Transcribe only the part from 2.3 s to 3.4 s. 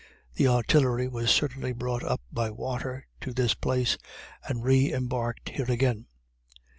by water to